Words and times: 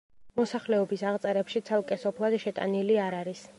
მოსახლეობის 0.39 1.03
აღწერებში 1.09 1.63
ცალკე 1.69 1.99
სოფლად 2.07 2.41
შეტანილი 2.47 3.01
არ 3.07 3.23
არის. 3.23 3.49